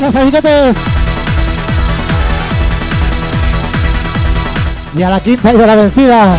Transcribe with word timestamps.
Buenas 0.00 0.14
amiguetes. 0.14 0.76
Y 4.96 5.02
a 5.02 5.10
la 5.10 5.18
quinta 5.18 5.52
y 5.52 5.56
de 5.56 5.66
la 5.66 5.74
vencida. 5.74 6.38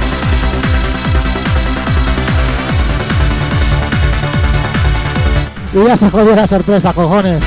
Y 5.73 5.83
ya 5.85 5.97
se 5.97 6.09
jodió 6.09 6.37
la 6.37 6.47
sorpresa, 6.47 6.93
cojones. 6.93 7.43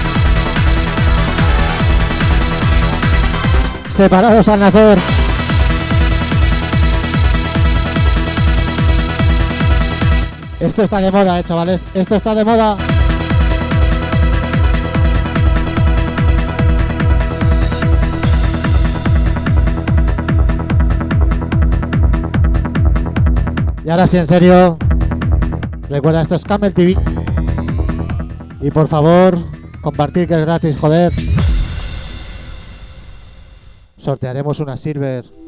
Separados 3.96 4.48
al 4.48 4.60
nacer. 4.60 4.98
Esto 10.60 10.82
está 10.82 10.98
de 10.98 11.10
moda, 11.10 11.40
eh, 11.40 11.44
chavales. 11.44 11.82
Esto 11.94 12.16
está 12.16 12.34
de 12.34 12.44
moda. 12.44 12.76
Ahora 23.92 24.06
sí, 24.06 24.16
en 24.16 24.26
serio. 24.26 24.78
Recuerda, 25.90 26.22
esto 26.22 26.34
es 26.34 26.44
Camel 26.44 26.72
TV. 26.72 26.96
Y 28.62 28.70
por 28.70 28.88
favor, 28.88 29.36
compartir 29.82 30.26
que 30.26 30.34
es 30.34 30.40
gratis, 30.40 30.78
joder. 30.78 31.12
Sortearemos 33.98 34.60
una 34.60 34.78
Silver. 34.78 35.41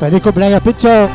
¡Feliz 0.00 0.22
cumpleaños, 0.22 0.62
Picho! 0.62 1.10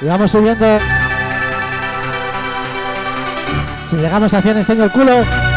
Y 0.00 0.06
vamos 0.06 0.30
subiendo. 0.30 0.78
Si 3.90 3.96
llegamos 3.96 4.32
a 4.32 4.40
100 4.40 4.58
enseño 4.58 4.84
el 4.84 4.92
culo. 4.92 5.49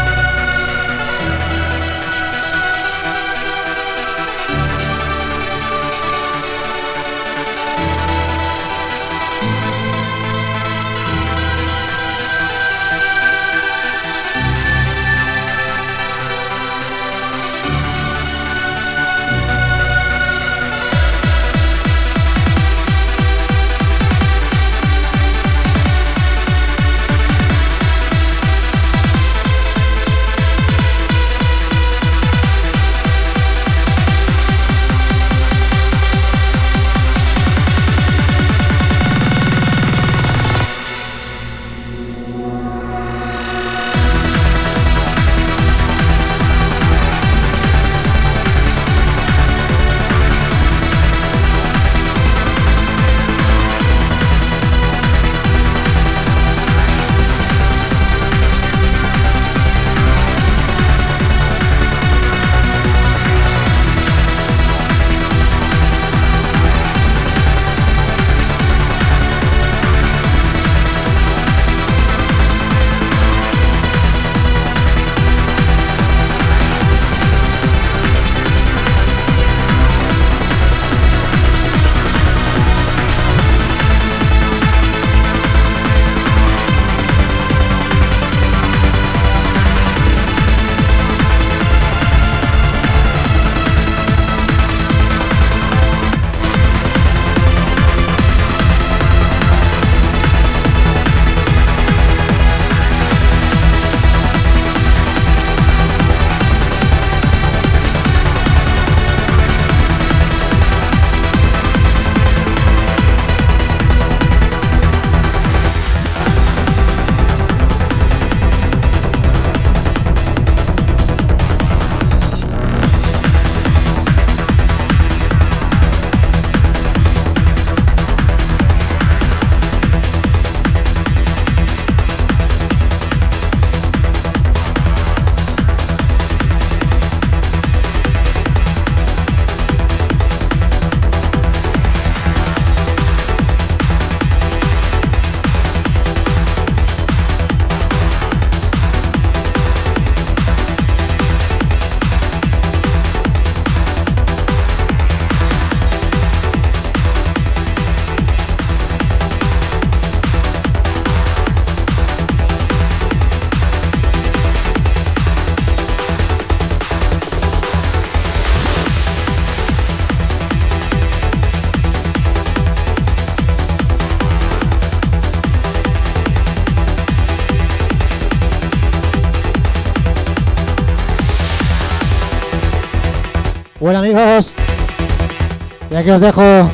Aquí 186.04 186.10
os 186.10 186.20
dejo 186.20 186.70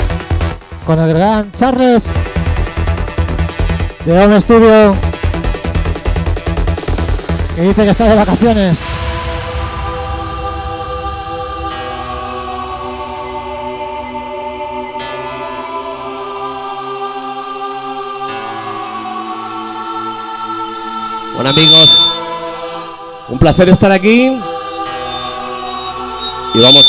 con 0.84 0.98
el 0.98 1.14
gran 1.14 1.52
Charles 1.52 2.02
de 4.04 4.24
Home 4.24 4.40
Studio 4.40 4.92
que 7.54 7.62
dice 7.62 7.84
que 7.84 7.90
está 7.90 8.08
de 8.08 8.16
vacaciones. 8.16 8.78
Bueno 21.34 21.50
amigos, 21.50 22.10
un 23.28 23.38
placer 23.38 23.68
estar 23.68 23.92
aquí 23.92 24.36
y 26.52 26.60
vamos 26.60 26.84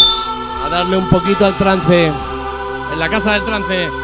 a 0.66 0.70
darle 0.70 0.98
un 0.98 1.08
poquito 1.08 1.46
al 1.46 1.56
trance 1.60 2.12
la 3.02 3.10
casa 3.10 3.32
del 3.32 3.44
trance. 3.44 4.01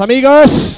Amigos. 0.00 0.77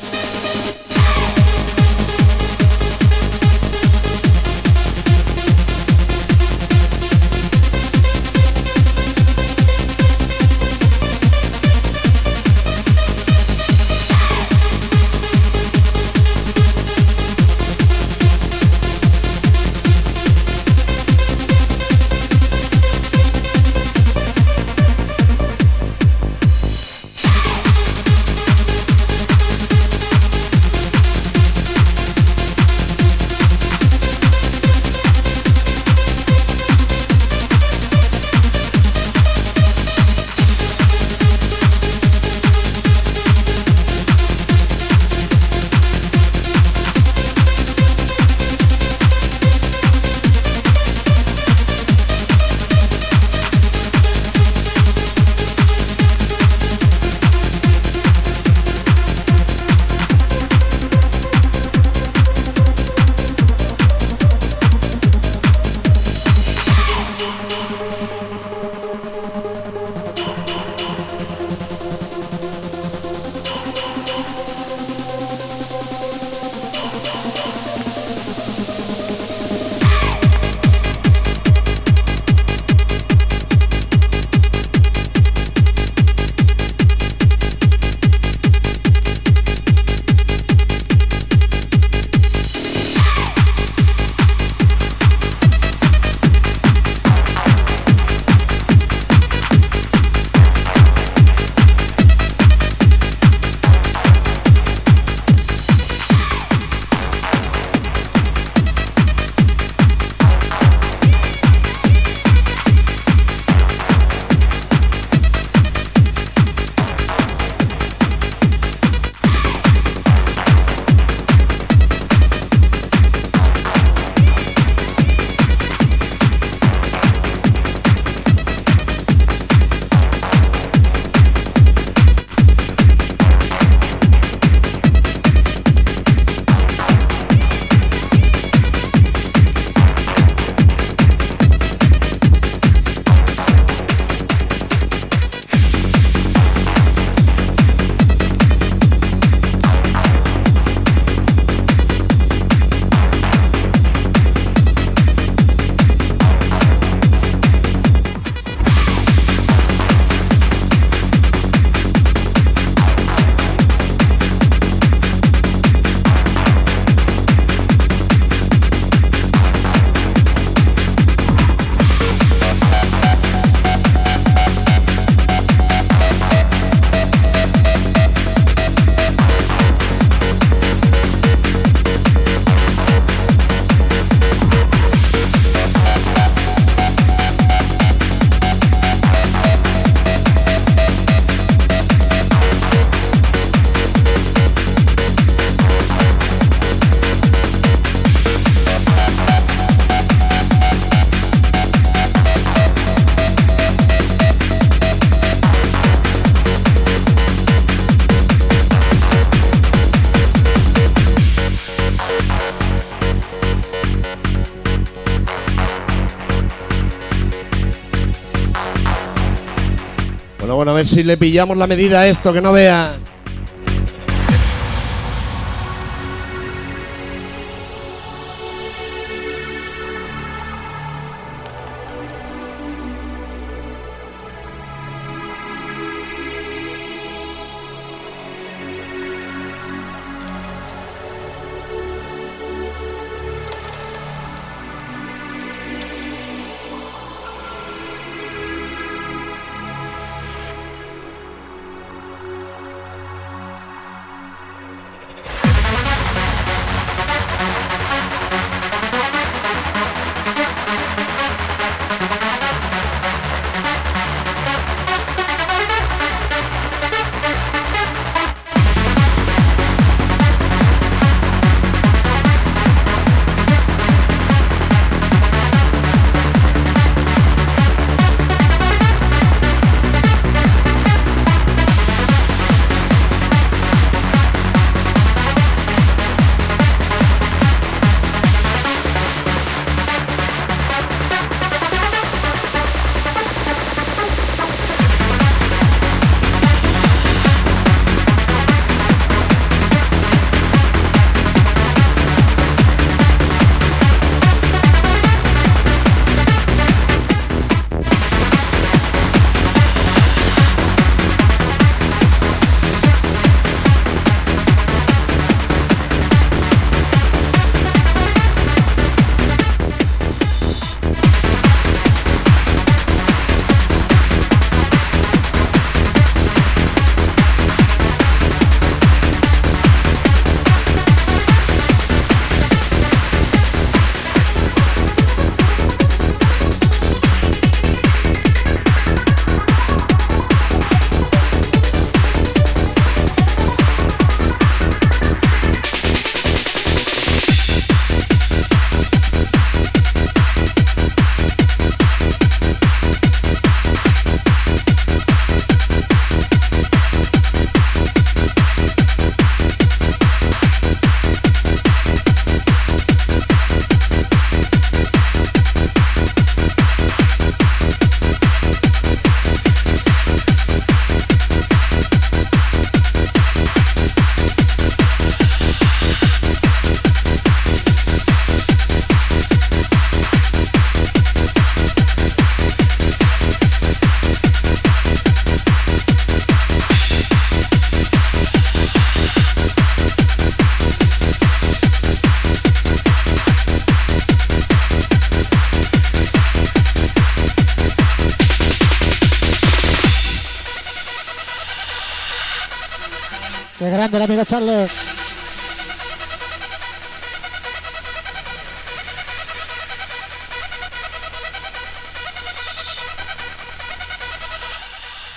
Si 220.84 221.02
le 221.02 221.16
pillamos 221.16 221.56
la 221.56 221.66
medida 221.66 222.00
a 222.00 222.08
esto, 222.08 222.32
que 222.32 222.40
no 222.40 222.52
vea. 222.52 222.96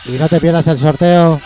Y 0.05 0.11
no 0.11 0.27
te 0.27 0.41
pierdas 0.41 0.67
el 0.67 0.77
sorteo. 0.77 1.39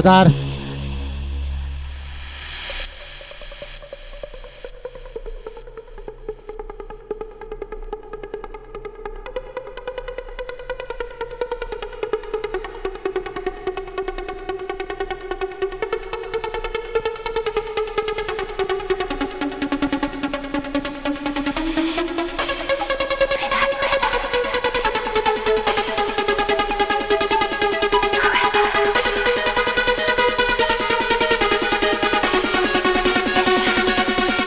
Disfrutar. 0.00 0.39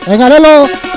Venga, 0.05 0.27
Lolo. 0.27 0.92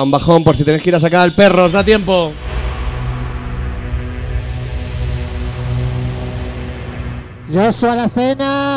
Ahí 0.00 0.02
va 0.02 0.04
un 0.04 0.10
bajón 0.10 0.42
por 0.42 0.56
si 0.56 0.64
tenéis 0.64 0.82
que 0.82 0.88
ir 0.88 0.96
a 0.96 1.00
sacar 1.00 1.20
al 1.20 1.34
perro, 1.34 1.66
os 1.66 1.72
da 1.72 1.84
tiempo. 1.84 2.32
Joshua 7.52 7.96
la 7.96 8.08
cena. 8.08 8.69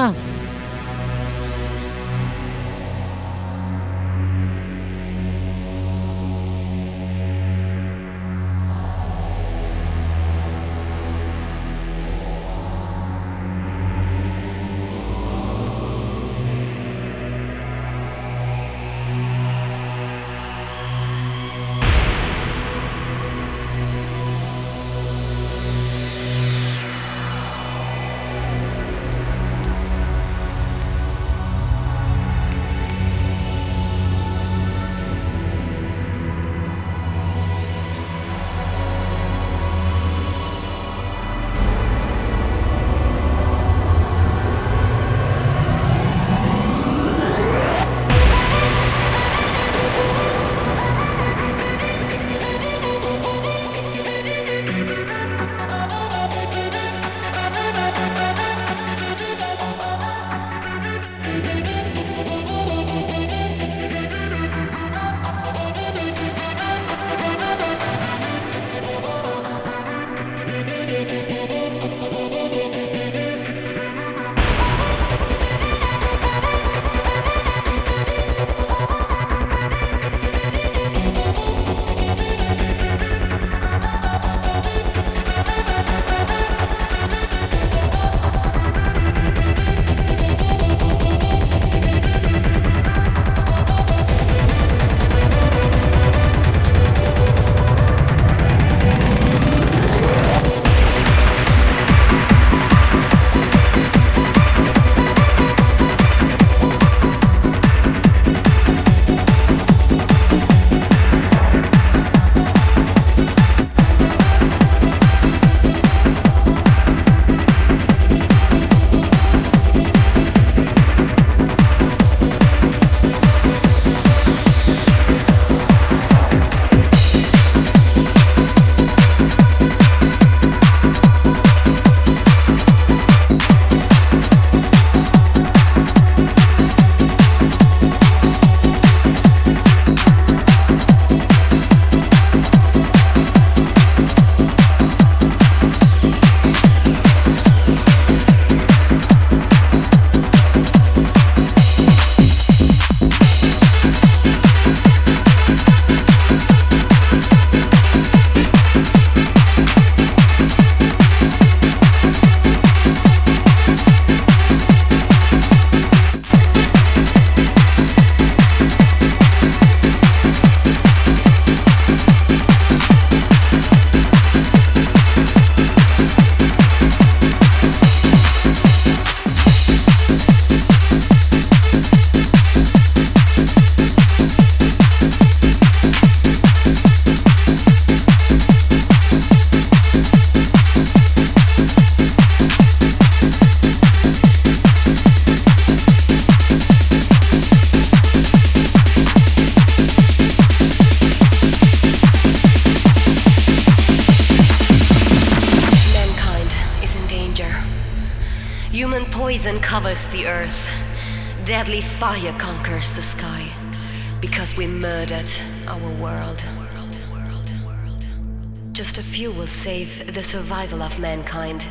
Just 218.93 219.07
a 219.07 219.11
few 219.11 219.31
will 219.31 219.47
save 219.47 220.13
the 220.13 220.21
survival 220.21 220.83
of 220.83 220.99
mankind. 220.99 221.65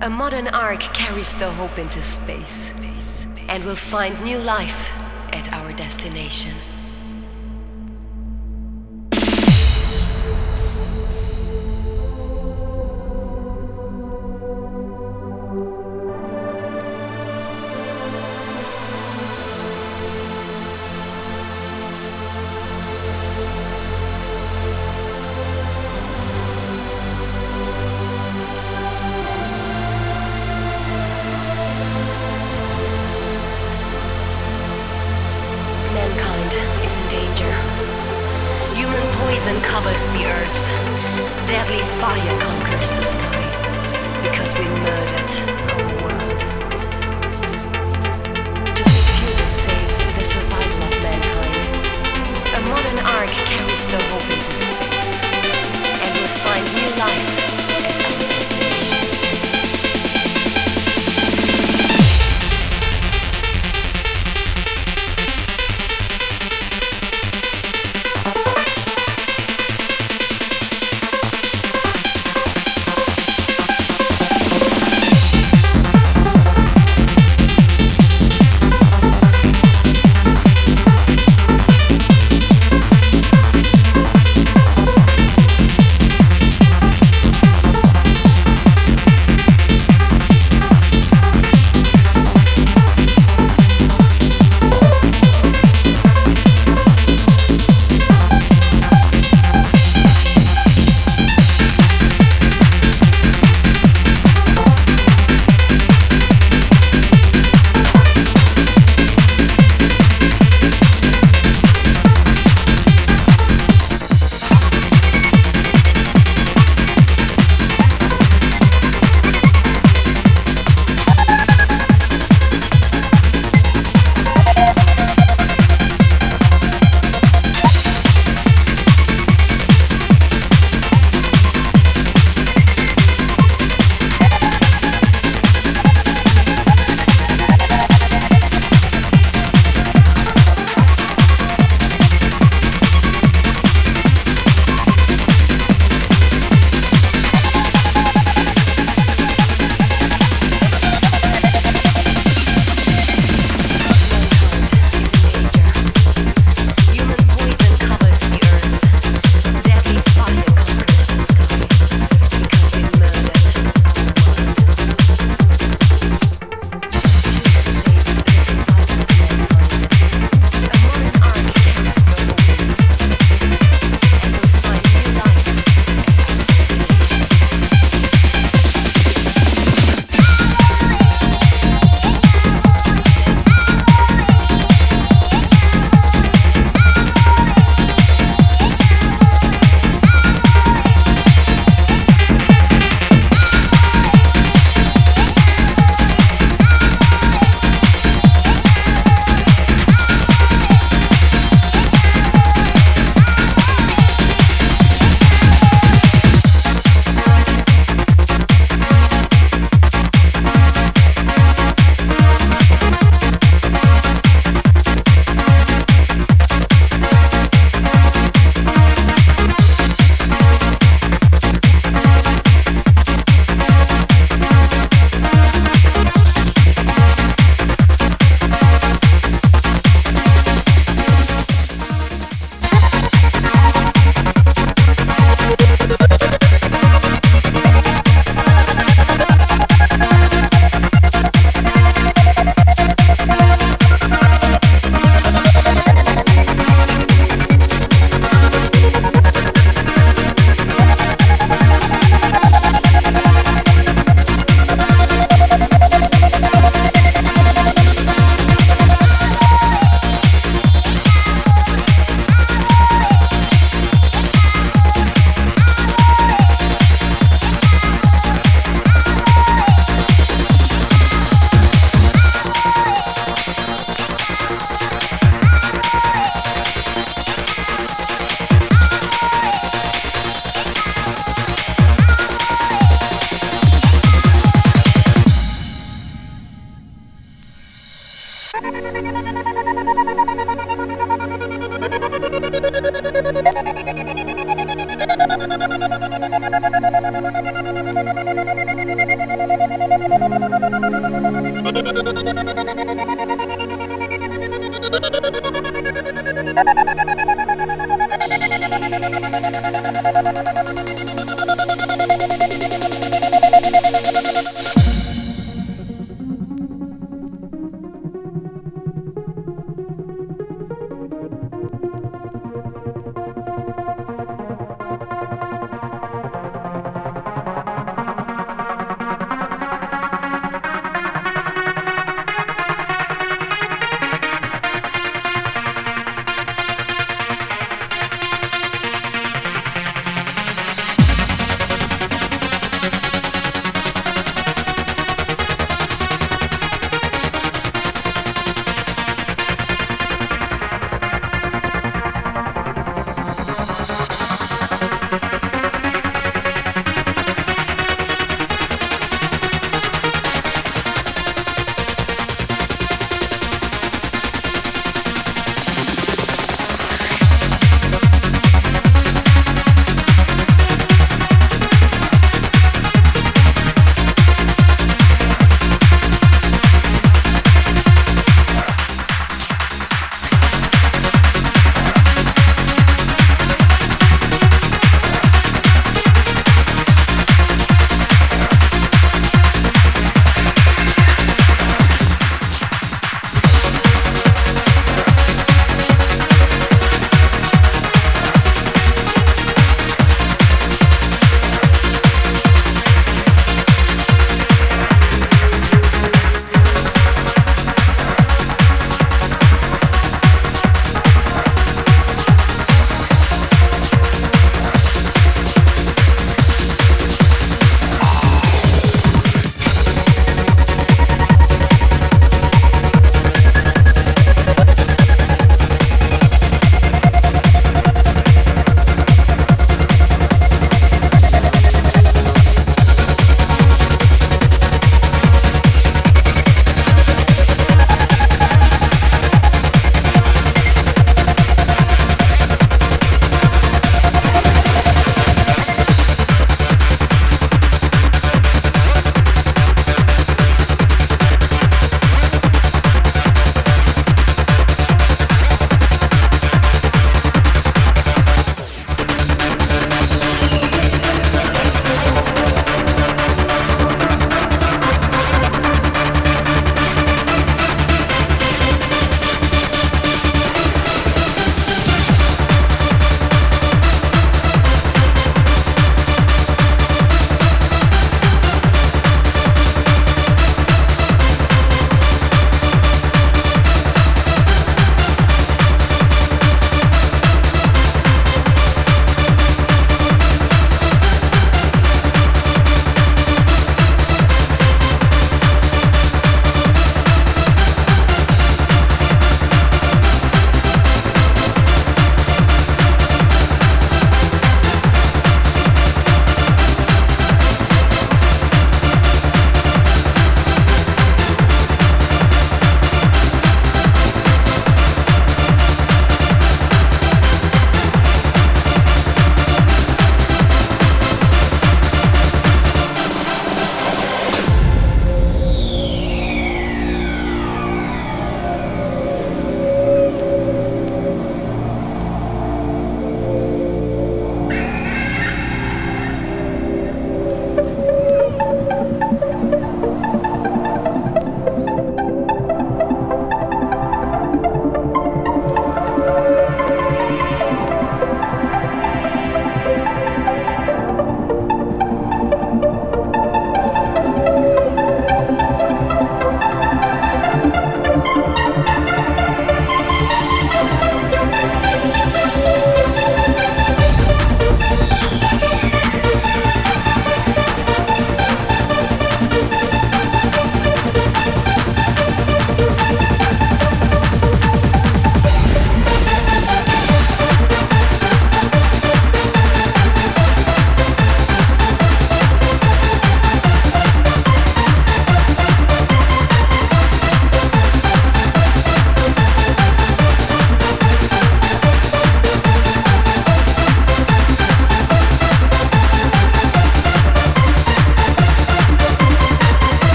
A 0.00 0.10
modern 0.10 0.48
ark 0.48 0.80
carries 0.92 1.32
the 1.34 1.48
hope 1.48 1.78
into 1.78 2.02
space. 2.02 3.24
And 3.48 3.62
will 3.64 3.76
find 3.76 4.12
new 4.24 4.38
life 4.38 4.90
at 5.32 5.52
our 5.52 5.72
destination. 5.74 6.50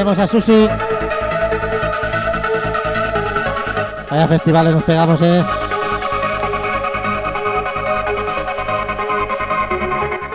Dedicaremos 0.00 0.18
a 0.18 0.26
Susi. 0.26 0.68
Vaya 4.10 4.28
festivales 4.28 4.74
nos 4.74 4.82
pegamos, 4.84 5.20
eh. 5.22 5.44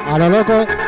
A 0.07 0.18
lo 0.18 0.30
loco. 0.30 0.84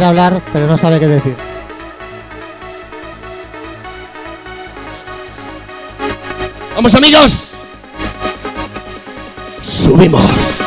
Quiere 0.00 0.08
hablar, 0.08 0.40
pero 0.50 0.66
no 0.66 0.78
sabe 0.78 0.98
qué 0.98 1.06
decir. 1.06 1.36
Vamos 6.74 6.94
amigos. 6.94 7.58
Subimos. 9.62 10.59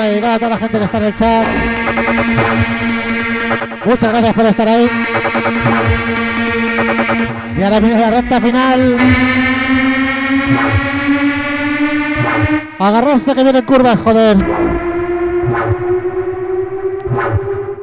A 0.00 0.38
toda 0.38 0.50
la 0.50 0.58
gente 0.58 0.78
que 0.78 0.84
está 0.84 0.98
en 0.98 1.04
el 1.04 1.16
chat. 1.16 1.46
Muchas 3.84 4.10
gracias 4.10 4.34
por 4.34 4.46
estar 4.46 4.68
ahí. 4.68 4.88
Y 7.56 7.62
ahora 7.62 7.80
viene 7.80 8.00
la 8.00 8.10
recta 8.10 8.40
final. 8.40 8.96
Agarrarse 12.78 13.34
que 13.34 13.42
vienen 13.42 13.64
curvas, 13.64 14.00
joder. 14.00 14.36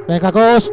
Venga, 0.07 0.31
Cos. 0.31 0.71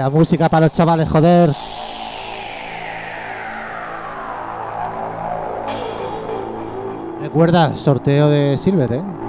La 0.00 0.08
música 0.08 0.48
para 0.48 0.64
los 0.64 0.72
chavales, 0.72 1.06
joder. 1.10 1.54
Recuerda, 7.20 7.76
sorteo 7.76 8.30
de 8.30 8.56
Silver, 8.56 8.92
¿eh? 8.94 9.19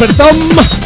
Rotterdam. 0.00 0.77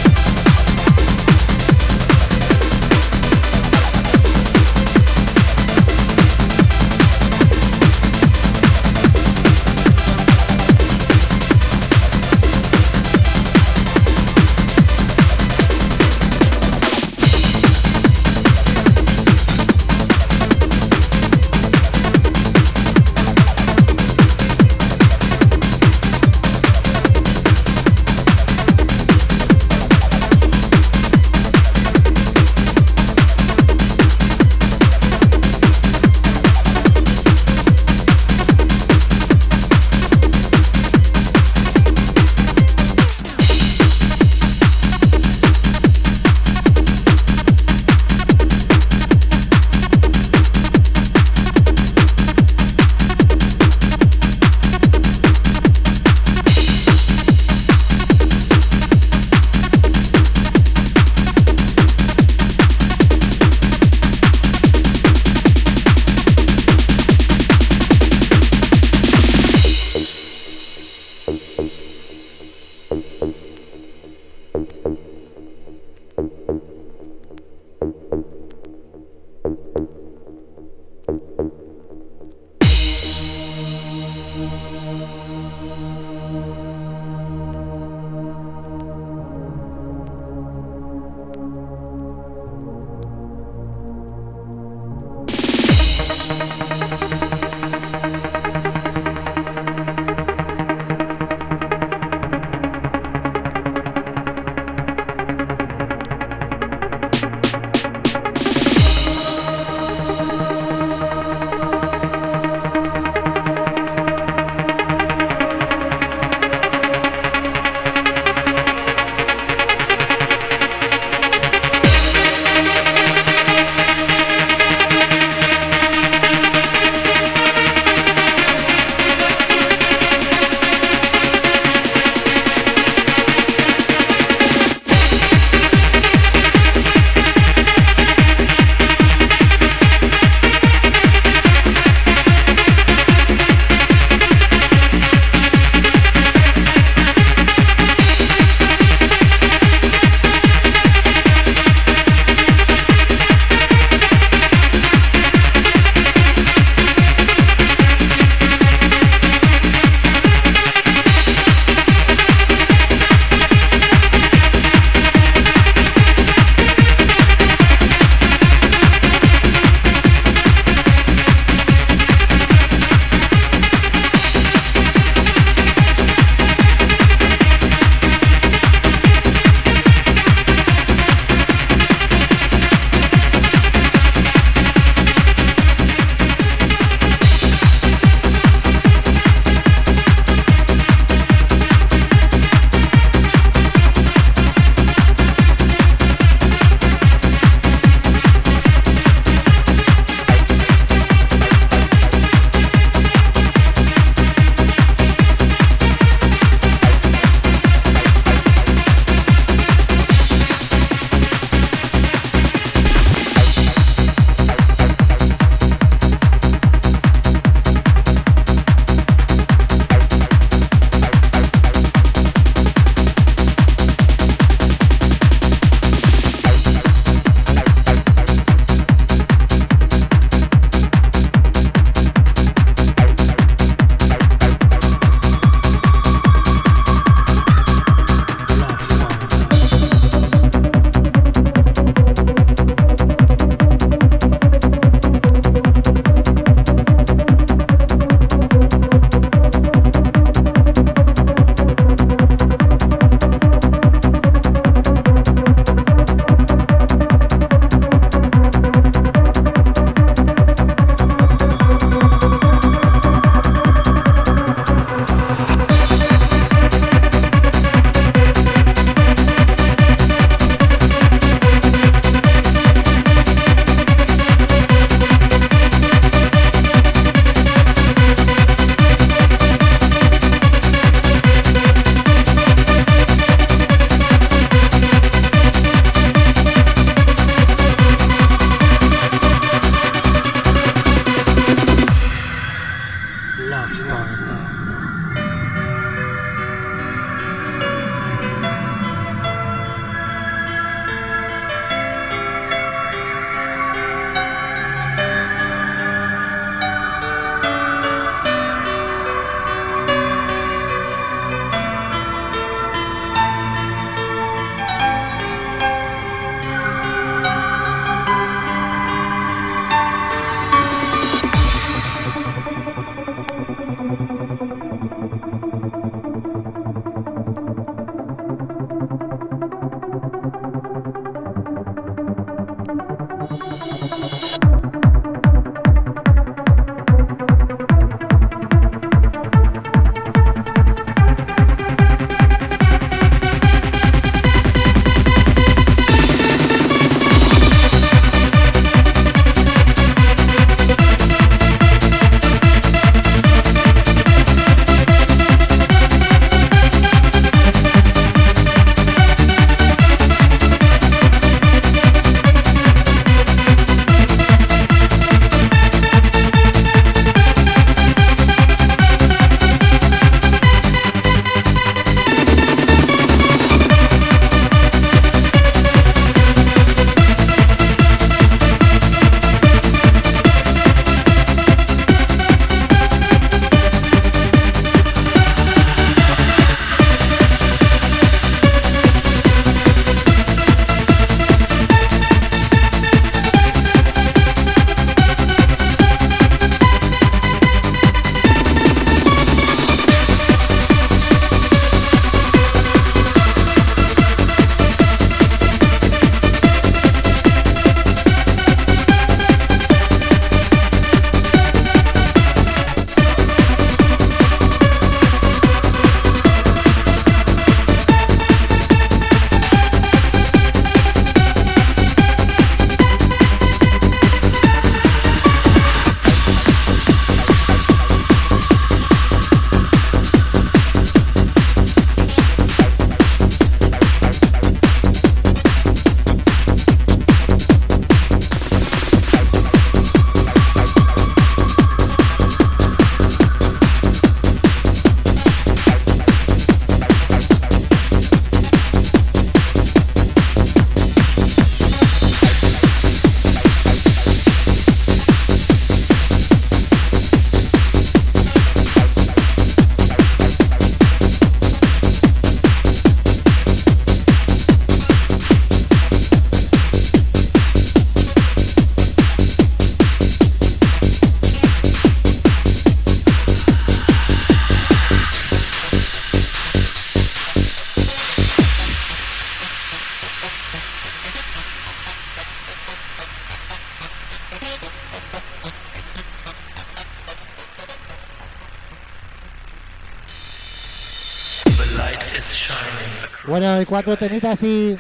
Cuatro 493.73 493.97
temitas 493.97 494.43
y. 494.43 494.79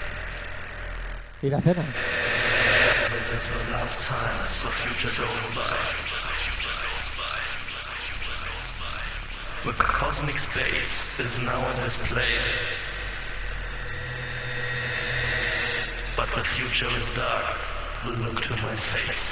y 1.40 1.48
la 1.48 1.62
cena. 1.62 1.82
The 9.64 9.72
cosmic 9.78 10.38
space 10.38 11.20
is 11.20 11.38
now 11.38 11.70
in 11.70 11.82
this 11.82 11.96
place. 12.12 12.46
But 16.14 16.28
the 16.34 16.44
future 16.44 16.98
is 16.98 17.16
dark. 17.16 17.56
Look 18.04 18.42
to 18.42 18.52
my 18.56 18.76
face. 18.76 19.31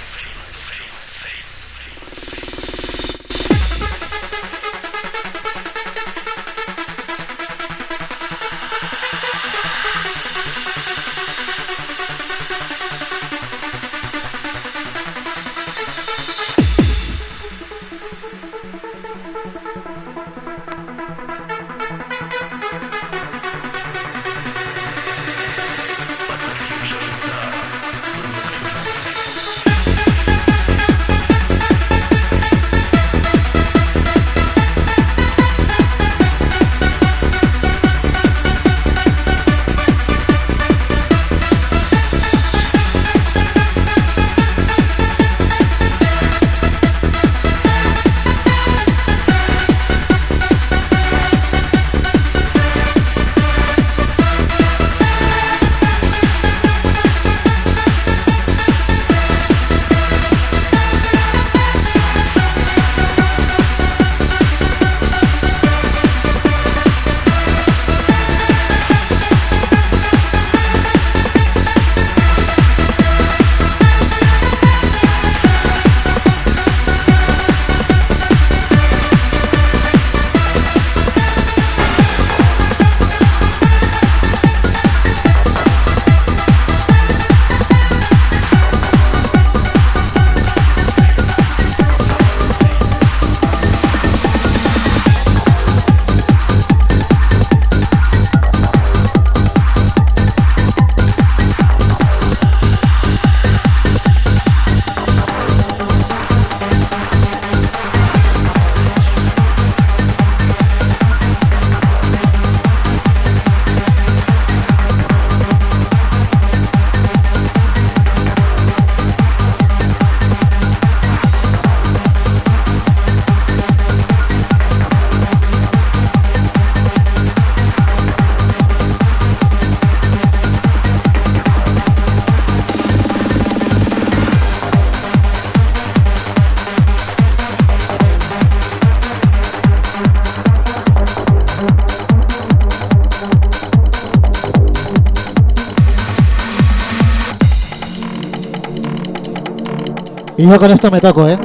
Yo 150.50 150.58
con 150.58 150.70
esto 150.72 150.90
me 150.90 151.00
toco, 151.00 151.28
¿eh? 151.28 151.38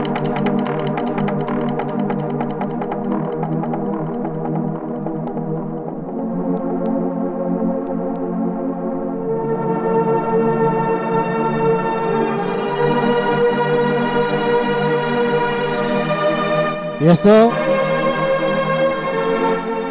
Y 16.99 17.07
esto... 17.07 17.51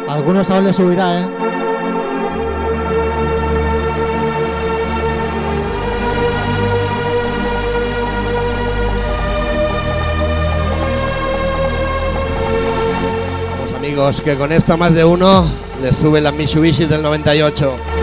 Algunos 0.09 0.49
aún 0.49 0.65
les 0.65 0.75
subirá, 0.75 1.21
¿eh? 1.21 1.25
Amigos, 13.85 14.19
que 14.21 14.35
con 14.35 14.51
esto 14.51 14.77
más 14.77 14.95
de 14.95 15.05
uno 15.05 15.47
le 15.79 15.93
sube 15.93 16.19
la 16.19 16.31
Mitsubishi 16.31 16.85
del 16.85 17.03
98. 17.03 17.94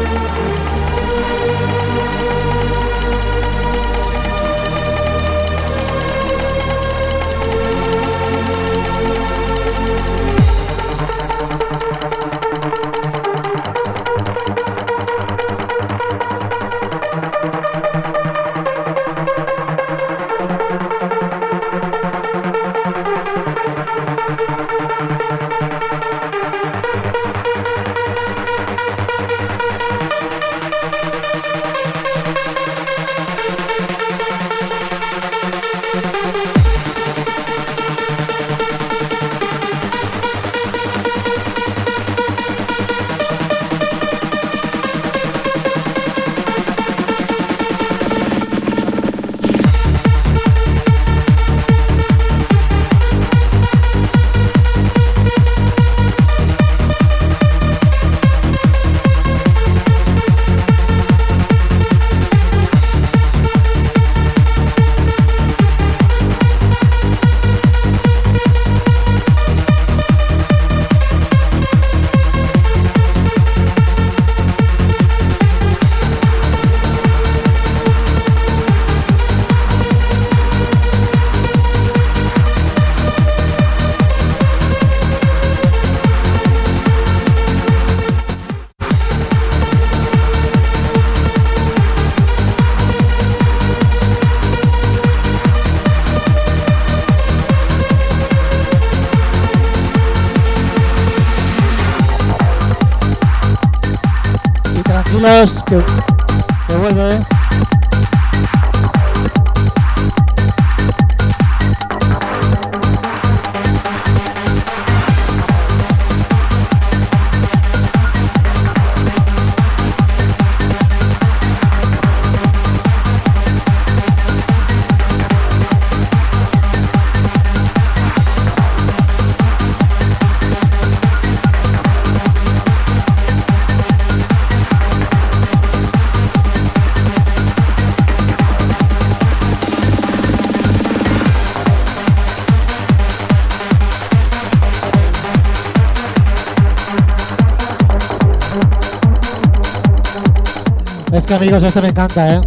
Es 151.12 151.26
que 151.26 151.34
amigos, 151.34 151.62
este 151.62 151.82
me 151.82 151.89
encanta, 151.89 152.36
¿eh? 152.36 152.40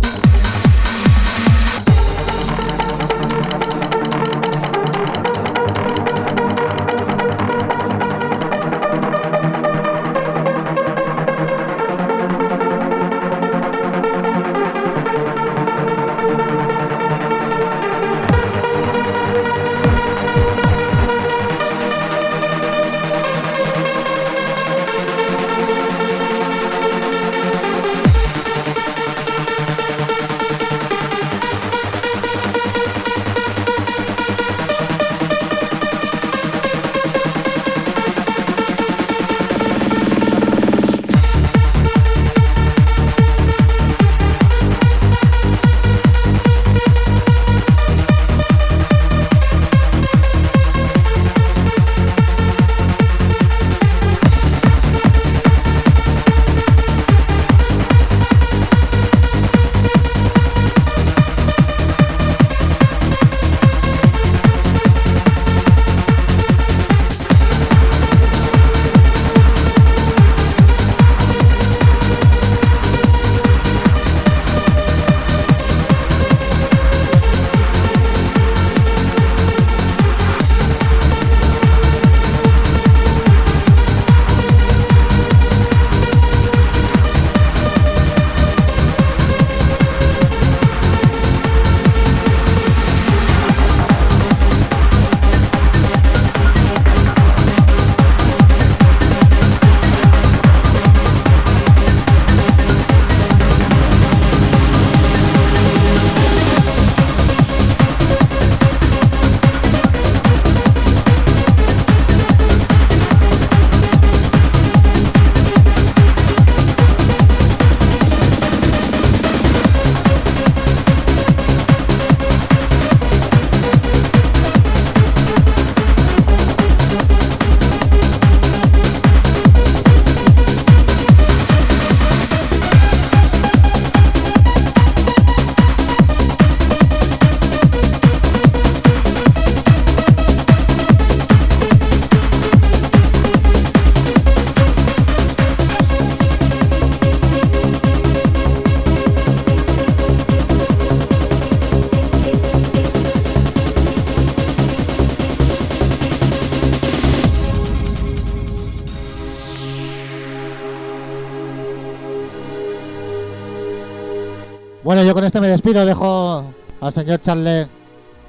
Despido, 165.66 165.86
dejo 165.86 166.46
al 166.80 166.94
señor 166.94 167.20
Charle, 167.22 167.68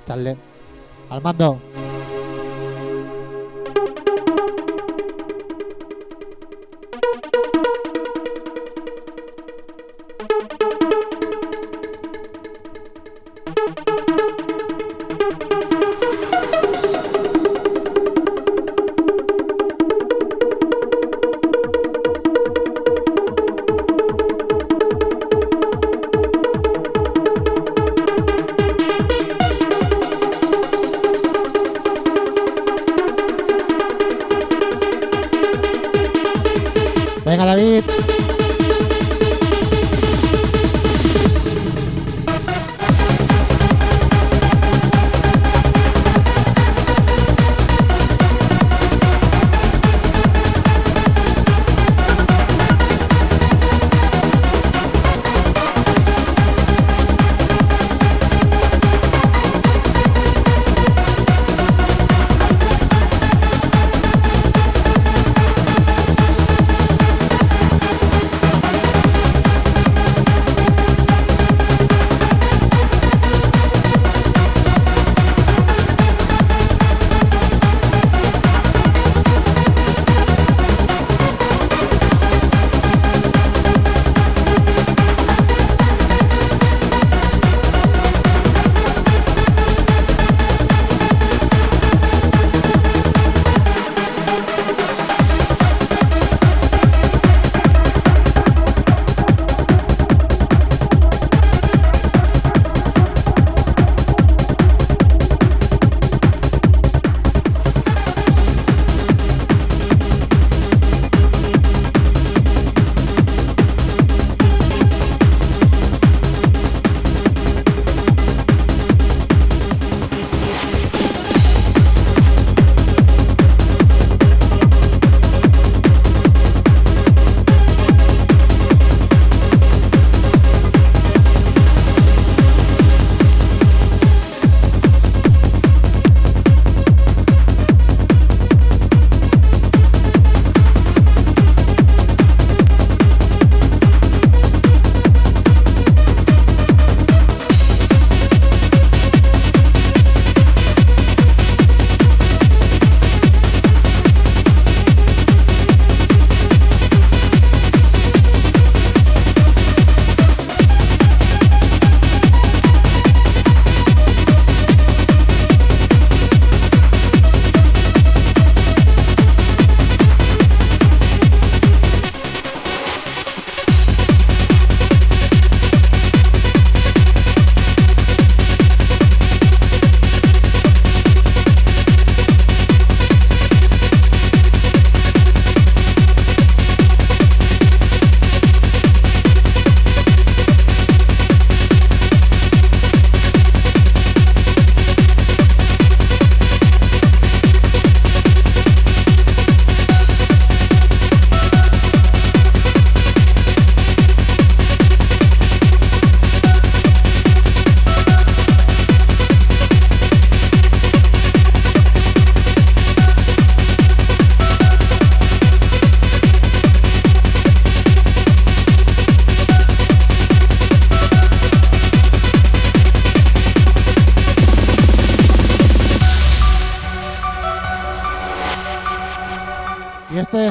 Charle, 0.06 0.36
al 1.10 1.20
mando. 1.20 1.60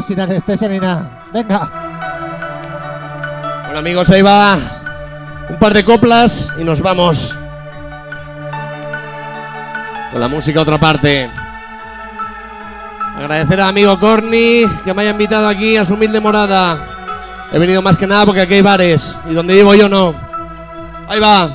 Sin 0.05 0.19
anestesia 0.19 0.67
ni 0.67 0.79
nada. 0.79 1.25
Venga. 1.33 1.69
Bueno 3.63 3.79
amigos, 3.79 4.09
ahí 4.11 4.21
va 4.21 4.57
un 5.49 5.57
par 5.57 5.73
de 5.73 5.83
coplas 5.83 6.47
y 6.59 6.63
nos 6.63 6.81
vamos. 6.81 7.37
Con 10.11 10.21
la 10.21 10.27
música 10.27 10.59
a 10.59 10.63
otra 10.63 10.77
parte. 10.77 11.29
Agradecer 13.17 13.61
al 13.61 13.69
amigo 13.69 13.99
Corny 13.99 14.65
que 14.83 14.93
me 14.93 15.01
haya 15.01 15.11
invitado 15.11 15.47
aquí 15.47 15.77
a 15.77 15.85
su 15.85 15.93
humilde 15.93 16.19
morada. 16.19 16.77
He 17.51 17.59
venido 17.59 17.81
más 17.81 17.97
que 17.97 18.07
nada 18.07 18.25
porque 18.25 18.41
aquí 18.41 18.55
hay 18.55 18.61
bares 18.61 19.15
y 19.29 19.33
donde 19.33 19.53
vivo 19.53 19.73
yo 19.73 19.89
no. 19.89 20.13
Ahí 21.07 21.19
va. 21.19 21.51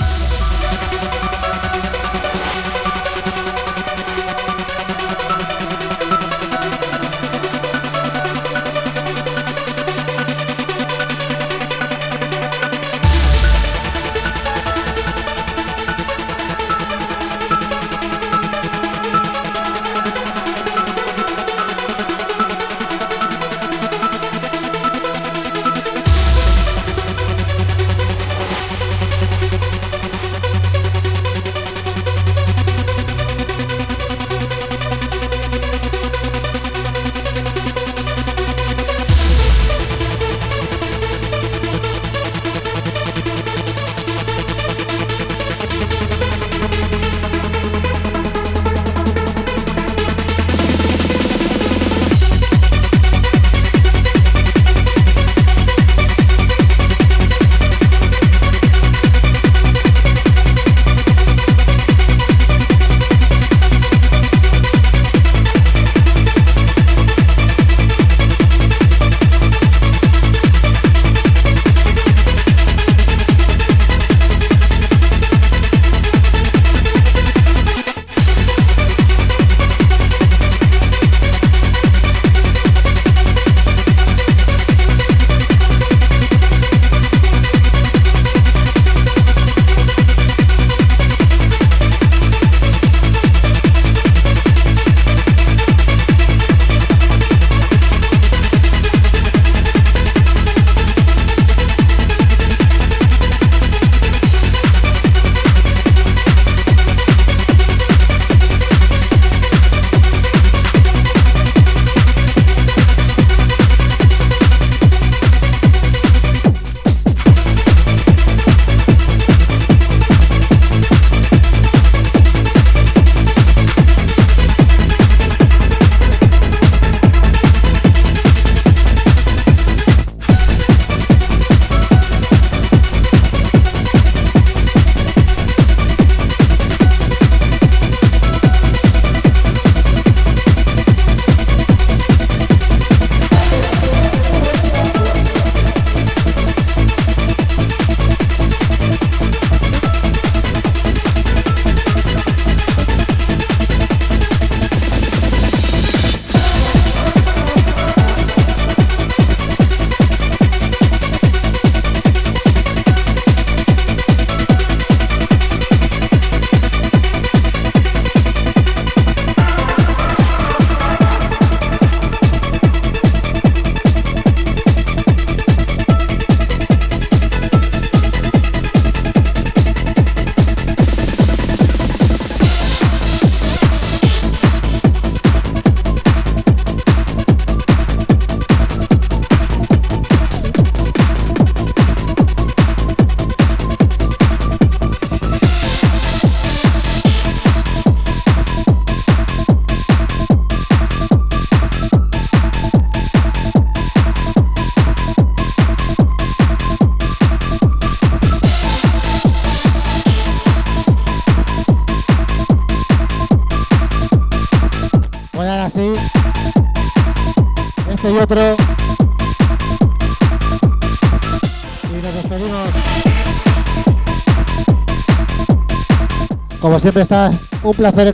Siempre 226.91 227.03
está 227.03 227.31
un 227.63 227.73
placer 227.73 228.13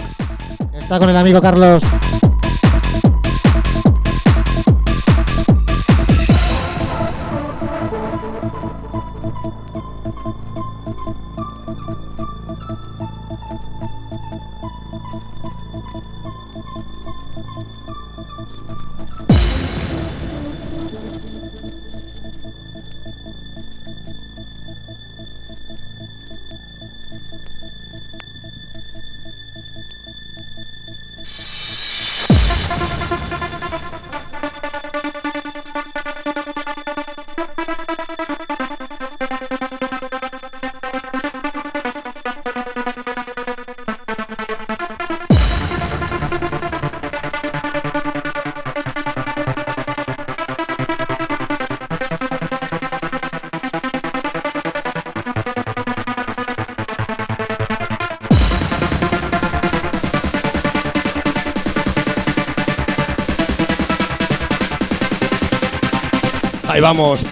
estar 0.78 0.98
con 0.98 1.08
el 1.08 1.16
amigo 1.16 1.40
Carlos. 1.40 1.82
Ahí 66.86 66.94
vamos, 66.94 67.26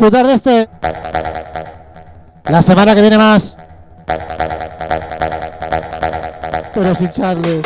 disfrutar 0.00 0.26
de 0.26 0.34
este. 0.34 0.68
La 2.44 2.62
semana 2.62 2.94
que 2.94 3.02
viene 3.02 3.18
más. 3.18 3.58
Pero 6.74 6.94
sin 6.94 7.10
Charlie. 7.10 7.62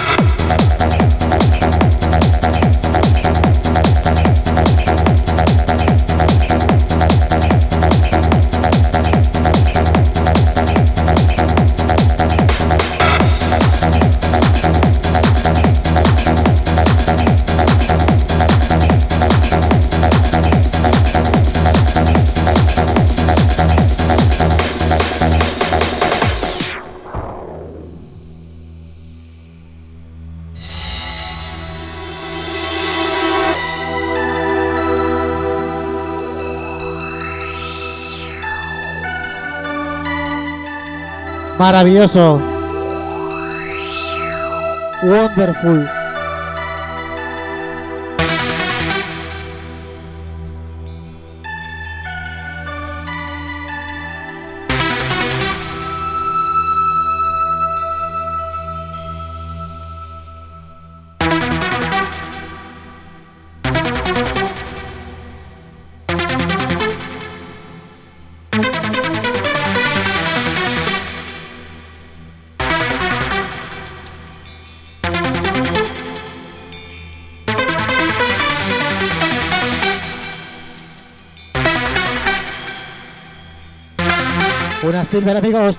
Maravilloso. 41.65 42.43
Wonderful. 45.03 46.04
Silver 85.15 85.37
amigos. 85.37 85.79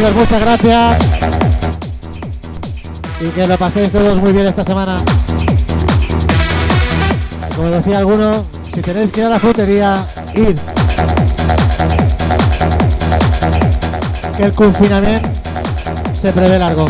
Muchas 0.00 0.40
gracias. 0.40 0.98
Y 3.20 3.28
que 3.30 3.46
lo 3.46 3.58
paséis 3.58 3.90
todos 3.90 4.16
muy 4.18 4.32
bien 4.32 4.46
esta 4.46 4.64
semana. 4.64 5.02
Como 7.56 7.68
decía 7.68 7.98
alguno, 7.98 8.44
si 8.72 8.80
tenéis 8.80 9.10
que 9.10 9.20
ir 9.20 9.26
a 9.26 9.30
la 9.30 9.38
frutería, 9.40 10.06
ir. 10.34 10.56
Que 14.36 14.44
el 14.44 14.52
confinamiento 14.52 15.28
se 16.20 16.32
prevé 16.32 16.58
largo. 16.58 16.86